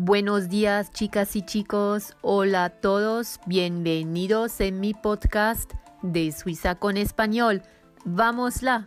Buenos 0.00 0.48
días 0.48 0.92
chicas 0.92 1.34
y 1.34 1.42
chicos, 1.42 2.16
hola 2.20 2.66
a 2.66 2.70
todos, 2.70 3.40
bienvenidos 3.46 4.60
en 4.60 4.78
mi 4.78 4.94
podcast 4.94 5.72
de 6.02 6.30
Suiza 6.30 6.76
con 6.76 6.96
español. 6.96 7.62
Vámosla. 8.04 8.86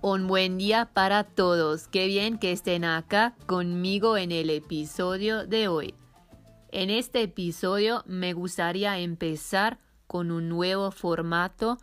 Un 0.00 0.28
buen 0.28 0.58
día 0.58 0.90
para 0.94 1.24
todos, 1.24 1.88
qué 1.88 2.06
bien 2.06 2.38
que 2.38 2.52
estén 2.52 2.84
acá 2.84 3.34
conmigo 3.46 4.16
en 4.16 4.30
el 4.30 4.48
episodio 4.48 5.44
de 5.44 5.66
hoy. 5.66 5.96
En 6.70 6.88
este 6.88 7.22
episodio 7.22 8.04
me 8.06 8.32
gustaría 8.32 8.96
empezar 9.00 9.80
con 10.06 10.30
un 10.30 10.48
nuevo 10.48 10.92
formato 10.92 11.78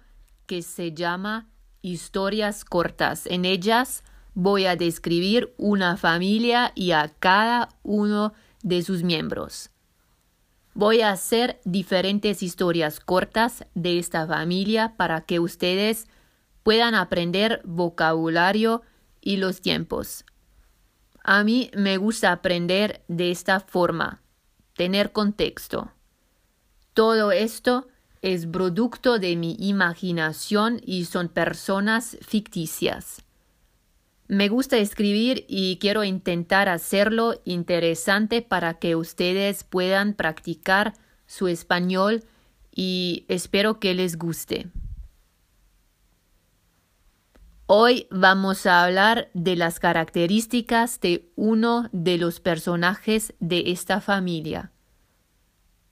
que 0.45 0.61
se 0.61 0.93
llama 0.93 1.49
historias 1.81 2.65
cortas. 2.65 3.25
En 3.25 3.45
ellas 3.45 4.03
voy 4.33 4.65
a 4.65 4.75
describir 4.75 5.53
una 5.57 5.97
familia 5.97 6.71
y 6.75 6.91
a 6.91 7.09
cada 7.19 7.69
uno 7.83 8.33
de 8.63 8.81
sus 8.81 9.03
miembros. 9.03 9.71
Voy 10.73 11.01
a 11.01 11.11
hacer 11.11 11.59
diferentes 11.65 12.43
historias 12.43 12.99
cortas 12.99 13.65
de 13.73 13.99
esta 13.99 14.25
familia 14.27 14.95
para 14.97 15.21
que 15.21 15.39
ustedes 15.39 16.07
puedan 16.63 16.95
aprender 16.95 17.61
vocabulario 17.65 18.81
y 19.21 19.37
los 19.37 19.61
tiempos. 19.61 20.25
A 21.23 21.43
mí 21.43 21.69
me 21.75 21.97
gusta 21.97 22.31
aprender 22.31 23.03
de 23.07 23.31
esta 23.31 23.59
forma, 23.59 24.21
tener 24.73 25.11
contexto. 25.11 25.91
Todo 26.93 27.31
esto 27.31 27.87
es 28.21 28.47
producto 28.47 29.19
de 29.19 29.35
mi 29.35 29.55
imaginación 29.59 30.81
y 30.85 31.05
son 31.05 31.29
personas 31.29 32.17
ficticias. 32.21 33.23
Me 34.27 34.47
gusta 34.47 34.77
escribir 34.77 35.45
y 35.47 35.77
quiero 35.77 36.03
intentar 36.03 36.69
hacerlo 36.69 37.41
interesante 37.45 38.41
para 38.41 38.75
que 38.75 38.95
ustedes 38.95 39.63
puedan 39.63 40.13
practicar 40.13 40.93
su 41.25 41.47
español 41.47 42.23
y 42.75 43.25
espero 43.27 43.79
que 43.79 43.93
les 43.95 44.17
guste. 44.17 44.69
Hoy 47.65 48.07
vamos 48.09 48.65
a 48.65 48.83
hablar 48.83 49.29
de 49.33 49.55
las 49.55 49.79
características 49.79 50.99
de 51.01 51.31
uno 51.35 51.87
de 51.91 52.17
los 52.17 52.39
personajes 52.39 53.33
de 53.39 53.71
esta 53.71 54.01
familia. 54.01 54.71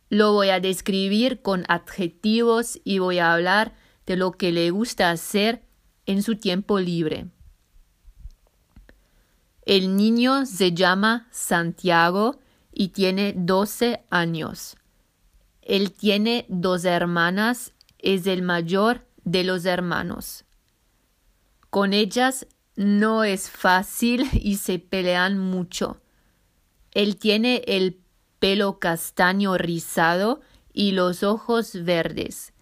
Lo 0.10 0.34
voy 0.34 0.50
a 0.50 0.60
describir 0.60 1.42
con 1.42 1.66
adjetivos 1.68 2.80
y 2.84 3.00
voy 3.00 3.20
a 3.20 3.34
hablar 3.34 3.76
de 4.06 4.16
lo 4.16 4.32
que 4.32 4.52
le 4.52 4.72
gusta 4.72 5.12
hacer 5.12 5.64
en 6.06 6.24
su 6.24 6.38
tiempo 6.38 6.80
libre. 6.80 7.28
El 9.66 9.98
niño 9.98 10.46
se 10.46 10.72
llama 10.72 11.28
Santiago 11.32 12.40
y 12.72 12.90
tiene 12.90 13.34
12 13.36 14.06
años. 14.10 14.78
Él 15.62 15.92
tiene 15.92 16.46
dos 16.48 16.86
hermanas, 16.86 17.74
es 18.00 18.28
el 18.28 18.44
mayor 18.44 19.06
de 19.26 19.44
los 19.44 19.66
hermanos. 19.66 20.46
Con 21.70 21.92
ellas 21.92 22.48
no 22.78 23.26
es 23.26 23.50
fácil 23.50 24.30
y 24.34 24.56
se 24.56 24.80
pelean 24.80 25.38
mucho. 25.38 26.00
Él 26.92 27.18
tiene 27.18 27.64
el 27.68 28.00
pelo 28.40 28.80
castaño 28.80 29.58
rizado 29.58 30.42
y 30.74 30.92
los 30.92 31.24
ojos 31.24 31.84
verdes. 31.84 32.54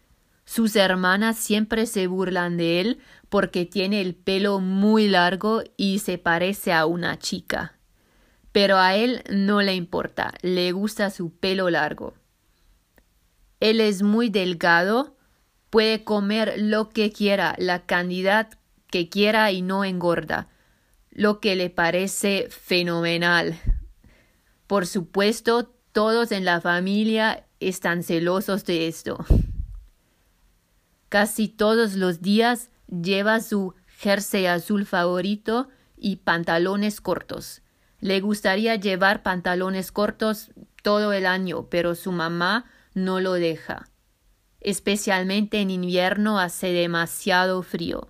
Sus 0.45 0.75
hermanas 0.75 1.37
siempre 1.37 1.87
se 1.87 2.07
burlan 2.07 2.55
de 2.57 2.79
él 2.79 2.99
porque 3.29 3.65
tiene 3.65 4.01
el 4.01 4.15
pelo 4.15 4.59
muy 4.59 5.07
largo 5.07 5.63
y 5.75 5.99
se 5.99 6.17
parece 6.17 6.71
a 6.71 6.85
una 6.85 7.17
chica. 7.17 7.79
Pero 8.51 8.77
a 8.77 8.95
él 8.95 9.23
no 9.29 9.61
le 9.61 9.75
importa, 9.75 10.33
le 10.41 10.71
gusta 10.71 11.09
su 11.09 11.35
pelo 11.35 11.69
largo. 11.69 12.13
Él 13.59 13.81
es 13.81 14.03
muy 14.03 14.29
delgado, 14.29 15.17
puede 15.69 16.03
comer 16.03 16.53
lo 16.57 16.89
que 16.89 17.11
quiera, 17.11 17.55
la 17.57 17.85
cantidad 17.85 18.49
que 18.87 19.09
quiera 19.09 19.51
y 19.51 19.61
no 19.61 19.83
engorda, 19.83 20.47
lo 21.09 21.41
que 21.41 21.55
le 21.55 21.69
parece 21.69 22.47
fenomenal. 22.49 23.59
Por 24.67 24.87
supuesto, 24.87 25.74
todos 25.95 26.33
en 26.33 26.43
la 26.43 26.59
familia 26.59 27.45
están 27.61 28.03
celosos 28.03 28.65
de 28.65 28.89
esto. 28.89 29.25
Casi 31.07 31.47
todos 31.47 31.93
los 31.95 32.21
días 32.21 32.69
lleva 32.87 33.39
su 33.39 33.75
jersey 33.87 34.45
azul 34.45 34.85
favorito 34.85 35.69
y 35.95 36.17
pantalones 36.17 36.99
cortos. 36.99 37.61
Le 38.01 38.19
gustaría 38.19 38.75
llevar 38.75 39.23
pantalones 39.23 39.93
cortos 39.93 40.51
todo 40.83 41.13
el 41.13 41.25
año, 41.25 41.67
pero 41.69 41.95
su 41.95 42.11
mamá 42.11 42.65
no 42.93 43.21
lo 43.21 43.31
deja. 43.31 43.87
Especialmente 44.59 45.61
en 45.61 45.69
invierno 45.69 46.39
hace 46.39 46.73
demasiado 46.73 47.63
frío. 47.63 48.09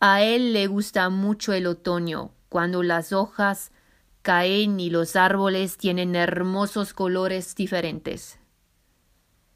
A 0.00 0.24
él 0.24 0.52
le 0.52 0.66
gusta 0.66 1.08
mucho 1.08 1.52
el 1.52 1.68
otoño, 1.68 2.32
cuando 2.48 2.82
las 2.82 3.12
hojas 3.12 3.70
caen 4.24 4.80
y 4.80 4.88
los 4.88 5.16
árboles 5.16 5.76
tienen 5.76 6.16
hermosos 6.16 6.94
colores 6.94 7.54
diferentes. 7.54 8.40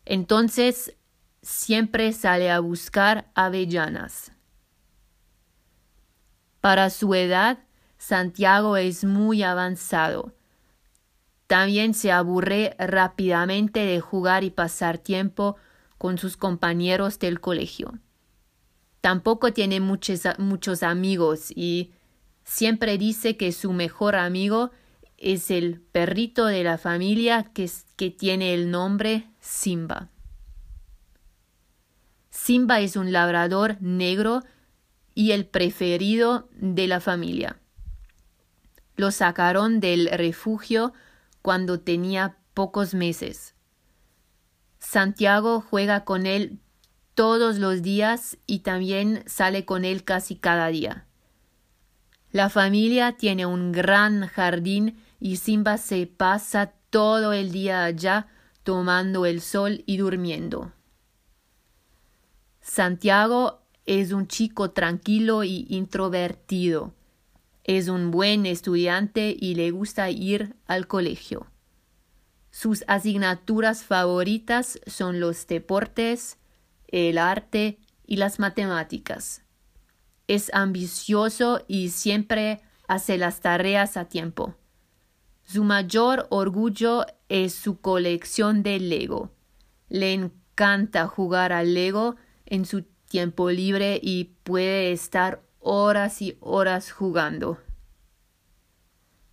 Entonces 0.04 0.94
siempre 1.40 2.12
sale 2.12 2.50
a 2.50 2.60
buscar 2.60 3.30
avellanas. 3.34 4.30
Para 6.60 6.90
su 6.90 7.14
edad, 7.14 7.60
Santiago 7.96 8.76
es 8.76 9.04
muy 9.04 9.42
avanzado. 9.42 10.34
También 11.46 11.94
se 11.94 12.12
aburre 12.12 12.76
rápidamente 12.78 13.80
de 13.80 14.00
jugar 14.00 14.44
y 14.44 14.50
pasar 14.50 14.98
tiempo 14.98 15.56
con 15.96 16.18
sus 16.18 16.36
compañeros 16.36 17.18
del 17.18 17.40
colegio. 17.40 17.98
Tampoco 19.00 19.54
tiene 19.54 19.80
muchos, 19.80 20.24
muchos 20.36 20.82
amigos 20.82 21.52
y 21.56 21.94
Siempre 22.48 22.96
dice 22.96 23.36
que 23.36 23.52
su 23.52 23.74
mejor 23.74 24.16
amigo 24.16 24.70
es 25.18 25.50
el 25.50 25.82
perrito 25.92 26.46
de 26.46 26.64
la 26.64 26.78
familia 26.78 27.44
que, 27.44 27.70
que 27.94 28.10
tiene 28.10 28.54
el 28.54 28.70
nombre 28.70 29.28
Simba. 29.38 30.08
Simba 32.30 32.80
es 32.80 32.96
un 32.96 33.12
labrador 33.12 33.76
negro 33.80 34.42
y 35.14 35.32
el 35.32 35.44
preferido 35.44 36.48
de 36.52 36.86
la 36.86 37.00
familia. 37.00 37.60
Lo 38.96 39.10
sacaron 39.10 39.78
del 39.78 40.08
refugio 40.10 40.94
cuando 41.42 41.80
tenía 41.80 42.38
pocos 42.54 42.94
meses. 42.94 43.54
Santiago 44.78 45.60
juega 45.60 46.06
con 46.06 46.24
él 46.24 46.58
todos 47.14 47.58
los 47.58 47.82
días 47.82 48.38
y 48.46 48.60
también 48.60 49.22
sale 49.26 49.66
con 49.66 49.84
él 49.84 50.02
casi 50.02 50.34
cada 50.34 50.68
día. 50.68 51.07
La 52.30 52.50
familia 52.50 53.16
tiene 53.16 53.46
un 53.46 53.72
gran 53.72 54.26
jardín 54.26 55.02
y 55.18 55.36
Simba 55.36 55.78
se 55.78 56.06
pasa 56.06 56.74
todo 56.90 57.32
el 57.32 57.52
día 57.52 57.84
allá 57.84 58.26
tomando 58.64 59.24
el 59.24 59.40
sol 59.40 59.82
y 59.86 59.96
durmiendo. 59.96 60.72
Santiago 62.60 63.62
es 63.86 64.12
un 64.12 64.28
chico 64.28 64.72
tranquilo 64.72 65.42
y 65.42 65.66
introvertido. 65.70 66.92
Es 67.64 67.88
un 67.88 68.10
buen 68.10 68.44
estudiante 68.44 69.34
y 69.38 69.54
le 69.54 69.70
gusta 69.70 70.10
ir 70.10 70.54
al 70.66 70.86
colegio. 70.86 71.46
Sus 72.50 72.84
asignaturas 72.88 73.84
favoritas 73.84 74.80
son 74.86 75.18
los 75.18 75.46
deportes, 75.46 76.36
el 76.88 77.16
arte 77.16 77.78
y 78.06 78.16
las 78.16 78.38
matemáticas 78.38 79.47
es 80.28 80.50
ambicioso 80.54 81.64
y 81.66 81.88
siempre 81.88 82.60
hace 82.86 83.18
las 83.18 83.40
tareas 83.40 83.96
a 83.96 84.04
tiempo. 84.04 84.54
Su 85.42 85.64
mayor 85.64 86.26
orgullo 86.30 87.06
es 87.28 87.54
su 87.54 87.80
colección 87.80 88.62
de 88.62 88.78
Lego. 88.78 89.30
Le 89.88 90.12
encanta 90.12 91.06
jugar 91.06 91.52
al 91.52 91.74
Lego 91.74 92.16
en 92.44 92.66
su 92.66 92.82
tiempo 93.08 93.50
libre 93.50 93.98
y 94.02 94.24
puede 94.42 94.92
estar 94.92 95.42
horas 95.60 96.20
y 96.20 96.36
horas 96.40 96.92
jugando. 96.92 97.58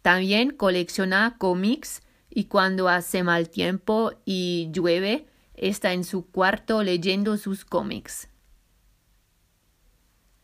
También 0.01 0.51
colecciona 0.51 1.35
cómics 1.37 2.01
y 2.29 2.45
cuando 2.45 2.87
hace 2.87 3.23
mal 3.23 3.49
tiempo 3.49 4.13
y 4.23 4.69
llueve, 4.71 5.27
está 5.55 5.93
en 5.93 6.03
su 6.03 6.29
cuarto 6.29 6.83
leyendo 6.83 7.37
sus 7.37 7.65
cómics. 7.65 8.29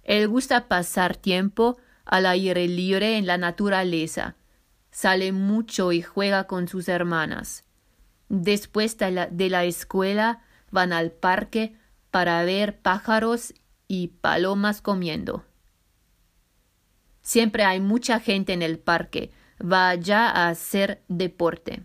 Él 0.04 0.28
gusta 0.28 0.68
pasar 0.68 1.16
tiempo 1.16 1.78
al 2.06 2.26
aire 2.26 2.68
libre 2.68 3.18
en 3.18 3.26
la 3.26 3.38
naturaleza. 3.38 4.36
Sale 4.92 5.32
mucho 5.32 5.92
y 5.92 6.02
juega 6.02 6.46
con 6.48 6.68
sus 6.68 6.90
hermanas. 6.90 7.64
Después 8.30 8.98
de 8.98 9.12
la, 9.12 9.28
de 9.28 9.50
la 9.50 9.64
escuela 9.64 10.42
van 10.72 10.94
al 10.94 11.12
parque 11.12 11.76
para 12.12 12.44
ver 12.44 12.80
pájaros 12.82 13.54
y 13.88 14.08
palomas 14.08 14.82
comiendo. 14.82 15.46
Siempre 17.22 17.64
hay 17.64 17.80
mucha 17.80 18.20
gente 18.20 18.54
en 18.54 18.62
el 18.62 18.80
parque. 18.80 19.32
Vaya 19.60 20.30
a 20.30 20.50
hacer 20.50 21.04
deporte. 21.08 21.84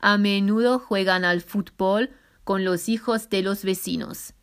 A 0.00 0.18
menudo 0.18 0.78
juegan 0.78 1.24
al 1.24 1.40
fútbol 1.40 2.10
con 2.44 2.64
los 2.64 2.88
hijos 2.88 3.30
de 3.30 3.42
los 3.42 3.64
vecinos. 3.64 4.35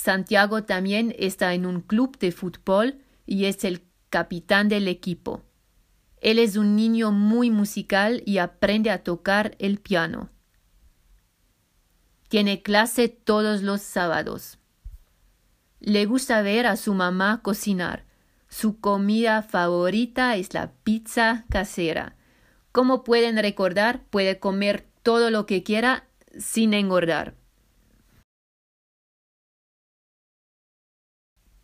Santiago 0.00 0.62
también 0.62 1.12
está 1.18 1.54
en 1.54 1.66
un 1.66 1.80
club 1.80 2.16
de 2.20 2.30
fútbol 2.30 3.00
y 3.26 3.46
es 3.46 3.64
el 3.64 3.82
capitán 4.10 4.68
del 4.68 4.86
equipo. 4.86 5.42
Él 6.20 6.38
es 6.38 6.56
un 6.56 6.76
niño 6.76 7.10
muy 7.10 7.50
musical 7.50 8.22
y 8.24 8.38
aprende 8.38 8.92
a 8.92 9.02
tocar 9.02 9.56
el 9.58 9.80
piano. 9.80 10.30
Tiene 12.28 12.62
clase 12.62 13.08
todos 13.08 13.62
los 13.62 13.82
sábados. 13.82 14.60
Le 15.80 16.06
gusta 16.06 16.42
ver 16.42 16.68
a 16.68 16.76
su 16.76 16.94
mamá 16.94 17.40
cocinar. 17.42 18.04
Su 18.48 18.78
comida 18.78 19.42
favorita 19.42 20.36
es 20.36 20.54
la 20.54 20.70
pizza 20.84 21.44
casera. 21.50 22.14
Como 22.70 23.02
pueden 23.02 23.36
recordar, 23.36 24.04
puede 24.10 24.38
comer 24.38 24.86
todo 25.02 25.32
lo 25.32 25.44
que 25.44 25.64
quiera 25.64 26.06
sin 26.38 26.72
engordar. 26.72 27.37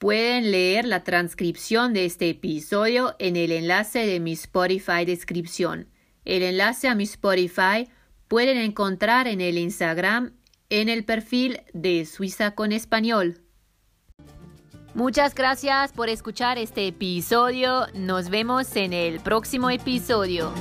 Pueden 0.04 0.50
leer 0.50 0.84
la 0.84 1.02
transcripción 1.02 1.94
de 1.94 2.04
este 2.04 2.28
episodio 2.28 3.16
en 3.18 3.36
el 3.36 3.50
enlace 3.50 4.00
de 4.00 4.20
mi 4.20 4.32
Spotify 4.32 5.06
descripción. 5.06 5.88
El 6.26 6.42
enlace 6.42 6.88
a 6.88 6.94
mi 6.94 7.04
Spotify 7.04 7.88
pueden 8.28 8.58
encontrar 8.58 9.26
en 9.28 9.40
el 9.40 9.56
Instagram 9.56 10.34
en 10.68 10.90
el 10.90 11.06
perfil 11.06 11.62
de 11.72 12.04
Suiza 12.04 12.54
con 12.54 12.72
Español. 12.72 13.40
Muchas 14.92 15.34
gracias 15.34 15.94
por 15.94 16.10
escuchar 16.10 16.58
este 16.58 16.86
episodio. 16.86 17.86
Nos 17.94 18.28
vemos 18.28 18.76
en 18.76 18.92
el 18.92 19.20
próximo 19.20 19.70
episodio. 19.70 20.52